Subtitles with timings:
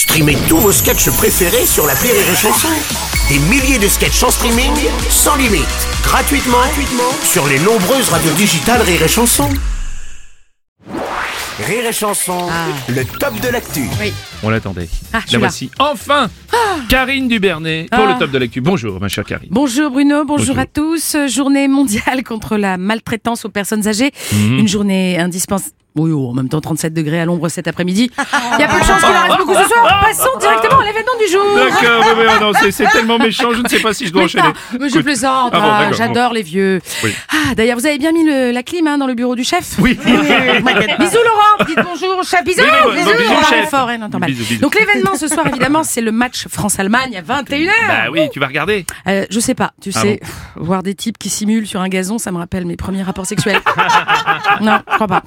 [0.00, 2.68] Streamez tous vos sketchs préférés sur la Rire et Chanson.
[3.28, 4.72] Des milliers de sketchs en streaming,
[5.10, 5.66] sans limite,
[6.02, 9.46] gratuitement, gratuitement sur les nombreuses radios digitales Rire et Chanson.
[11.66, 12.48] Rire et Chanson,
[12.88, 13.82] le top de l'actu.
[14.00, 14.14] Oui.
[14.42, 14.88] On l'attendait.
[15.12, 15.46] Ah, je suis la là.
[15.48, 15.70] voici.
[15.78, 16.30] Enfin
[16.88, 18.12] Karine Dubernet pour Ah.
[18.14, 18.62] le top de l'actu.
[18.62, 19.50] Bonjour, ma chère Karine.
[19.50, 20.58] Bonjour Bruno, bonjour, Bonjour.
[20.58, 21.14] à tous.
[21.14, 24.12] Euh, Journée mondiale contre la maltraitance aux personnes âgées.
[24.32, 25.74] Une journée indispensable.
[25.96, 28.10] Oui, oh, en même temps 37 degrés à l'ombre cet après-midi.
[28.16, 30.00] Il y a peu de chances qu'il en reste beaucoup ce soir.
[30.02, 31.44] Passons directement à l'événement du jour.
[31.56, 34.12] D'accord, oui, oui, oh non, c'est- c'est tellement méchant, je ne sais pas si je
[34.12, 34.44] dois Mais enchaîner.
[34.44, 35.02] non, mais je Oui.
[35.02, 36.80] plaisante, Ah bon, ah, d'accord, j'adore les vieux.
[37.02, 37.12] Oui.
[37.32, 39.74] Ah, d'ailleurs, vous avez bien mis le- la clim hein, dans le bureau du chef
[39.80, 39.94] Oui.
[39.94, 42.44] Bisous Laurent, dites bonjour au chef.
[42.44, 43.70] Bisous, Oui, oui, bisous, bisous, on chef.
[43.70, 44.30] fort, hein, non, tant mal.
[44.30, 44.60] Bisous, bisous.
[44.60, 47.70] Donc l'événement ce soir, évidemment, c'est le match France-Allemagne à 21h.
[47.88, 48.86] Bah oui, tu vas regarder.
[49.08, 50.20] Euh, je sais pas, tu Ah sais,
[50.56, 53.60] voir des types qui simulent sur un gazon, ça me rappelle mes premiers rapports sexuels.
[54.60, 55.22] non, je crois pas.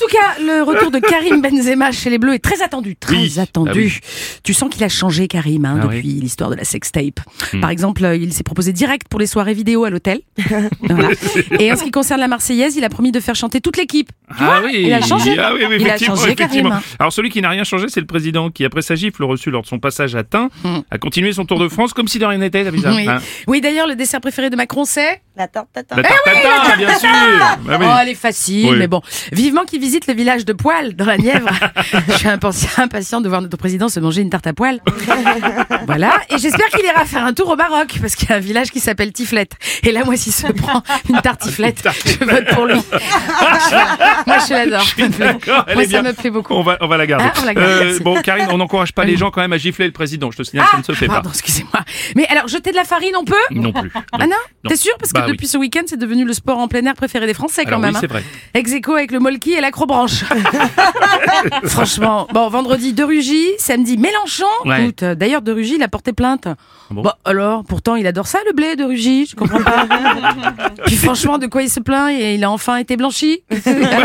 [0.00, 3.16] En tout cas, le retour de Karim Benzema chez les Bleus est très attendu, très
[3.16, 3.38] Oui.
[3.38, 3.70] attendu.
[3.70, 3.98] Ah oui.
[4.42, 6.14] Tu sens qu'il a changé Karim hein, Ah depuis oui.
[6.16, 6.20] Hmm.
[6.22, 7.20] l'histoire de la sextape.
[7.60, 10.20] Par exemple, euh, il s'est proposé direct pour les soirées vidéo à l'hôtel.
[10.80, 11.10] Voilà.
[11.58, 14.08] Et en ce qui concerne la Marseillaise, il a promis de faire chanter toute l'équipe.
[14.38, 15.36] Ah oui, il a changé.
[15.38, 16.34] Ah oui, oui, il a changé.
[16.34, 16.80] Karim.
[16.98, 19.62] Alors celui qui n'a rien changé, c'est le président qui, après sa gifle reçue lors
[19.62, 20.80] de son passage à Tain, Hmm.
[20.90, 23.86] a continué son tour de France comme si de rien n'était, Oui, hein oui d'ailleurs,
[23.86, 25.96] le dessert préféré de Macron, c'est La tarte tatin.
[25.96, 27.08] La tarte tatin, bien sûr.
[27.68, 28.76] Oh, elle est facile, Oui.
[28.78, 29.00] mais bon.
[29.32, 31.48] Vivement qu'il visite le village de Poil, dans la Nièvre.
[32.08, 34.80] Je suis impatient, de voir notre président se manger une tarte à poil.
[35.86, 36.20] voilà.
[36.30, 38.70] Et j'espère qu'il ira faire un tour au Maroc, parce qu'il y a un village
[38.70, 39.52] qui s'appelle Tiflette.
[39.82, 42.74] Et là, moi, s'il se prend une tartiflette, je vote pour lui.
[44.26, 44.86] Moi, je l'adore.
[45.74, 46.54] Moi, ça me plaît beaucoup.
[46.54, 47.24] On va, on va la garder.
[47.28, 48.00] Ah, on la garde, merci.
[48.02, 50.30] bon, Karine, on n'encourage pas les gens quand même à gifler le président.
[50.30, 51.14] Je te signale, ça ne se fait pas.
[51.14, 51.80] Pardon, excusez-moi.
[52.16, 53.34] Mais alors, jeter de la farine, on peut?
[53.50, 53.90] Non plus.
[54.12, 54.36] Ah non,
[54.68, 54.92] T'es sûr?
[54.98, 55.32] Parce que Bah oui.
[55.32, 57.80] depuis ce week-end, c'est devenu le sport en plein air préféré des Français quand Alors
[57.80, 57.90] même.
[57.90, 58.00] oui, hein.
[58.00, 58.22] c'est vrai.
[58.54, 59.60] Ex aequo avec le molki et
[61.64, 62.26] Franchement.
[62.32, 63.46] Bon, vendredi, De Rugy.
[63.58, 64.44] Samedi, Mélenchon.
[64.64, 64.82] Ouais.
[64.84, 66.48] Écoute, euh, D'ailleurs, De Rugy, il a porté plainte.
[66.90, 69.26] bon Bon, alors, pourtant, il adore ça, le blé, De Rugy.
[69.26, 69.86] Je comprends pas.
[70.86, 72.10] Puis franchement, de quoi il se plaint?
[72.10, 73.42] Et il a enfin été blanchi.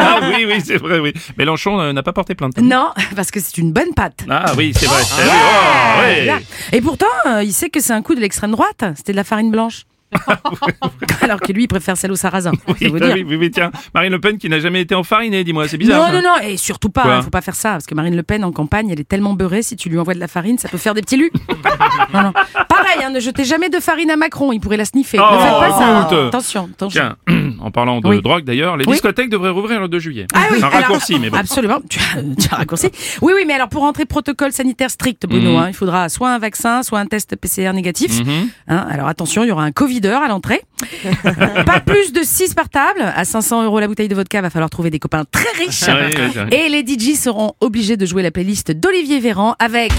[0.08, 1.14] Ah oui, oui, c'est vrai, oui.
[1.38, 2.58] Mélenchon euh, n'a pas porté plainte.
[2.58, 4.25] non, parce que c'est une bonne pâte.
[4.30, 5.02] Ah oui, c'est vrai.
[5.02, 6.44] Eh oui, oh, ouais.
[6.72, 8.84] Et pourtant, euh, il sait que c'est un coup de l'extrême droite.
[8.96, 9.85] C'était de la farine blanche.
[11.22, 12.52] Alors que lui, il préfère celle au sarrasin.
[12.68, 13.16] Oui, bah dire.
[13.16, 16.12] oui, oui, oui, tiens, Marine Le Pen qui n'a jamais été enfarinée, dis-moi, c'est bizarre.
[16.12, 18.16] Non, non, non, et surtout pas, Quoi hein, faut pas faire ça, parce que Marine
[18.16, 20.58] Le Pen en campagne, elle est tellement beurrée, si tu lui envoies de la farine,
[20.58, 21.31] ça peut faire des petits lus.
[22.14, 22.34] non, non.
[22.70, 25.20] Pareil, hein, ne jetez jamais de farine à Macron, il pourrait la sniffer.
[25.20, 26.02] Oh, ne faites pas ça.
[26.02, 26.28] écoute.
[26.28, 27.02] Attention, attention.
[27.28, 28.22] Tiens, en parlant de Oui.
[28.22, 28.94] drogue d'ailleurs, les Oui.
[28.94, 30.28] discothèques devraient rouvrir le 2 juillet.
[30.36, 31.38] Ah oui, Un alors- raccourci, mais bon.
[31.38, 32.90] Absolument, tu as, tu as raccourci.
[33.24, 35.58] Oui, oui, mais alors pour entrer protocole sanitaire strict, Bruno, Mhm.
[35.58, 38.20] hein, il faudra soit un vaccin, soit un test PCR négatif.
[38.24, 38.50] Mhm.
[38.68, 40.62] Hein, alors attention, il y aura un covideur à l'entrée.
[41.66, 43.02] pas plus de 6 par table.
[43.16, 45.84] À 500 euros la bouteille de vodka, va falloir trouver des copains très riches.
[45.88, 46.46] Ah.
[46.52, 49.92] Et les DJ seront obligés de jouer la playlist d'Olivier Véran avec,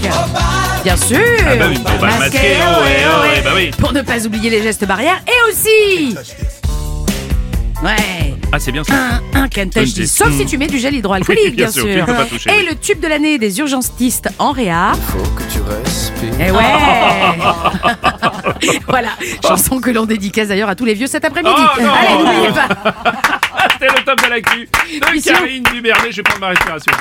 [0.83, 3.71] bien sûr, Ah bah oui, bah, masqué, oh, ouais, oh, ouais, bah oui.
[3.77, 6.15] pour ne pas oublier les gestes barrières, et aussi,
[7.83, 8.93] ouais, Ah, c'est bien ça.
[9.33, 9.87] un, Kentech.
[10.07, 11.91] sauf si tu mets du gel hydroalcoolique, bien bien sûr, sûr.
[11.93, 12.67] tu ne peux pas toucher, et oui.
[12.69, 14.91] le tube de l'année des urgentistes en réa.
[15.07, 16.41] Faut que tu respires.
[16.47, 16.57] Et ouais
[18.87, 19.09] Voilà,
[19.45, 21.55] chanson que l'on dédicace d'ailleurs à tous les vieux cet après-midi.
[21.57, 21.81] Oh.
[21.81, 22.67] Allez, n'oubliez pas
[23.73, 25.33] C'était le top de l'actu de Mission.
[25.33, 26.11] Karine Dubernet.
[26.11, 26.91] Je vais prendre ma respiration.